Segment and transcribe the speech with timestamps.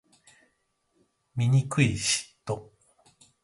[1.35, 2.71] 醜い嫉妬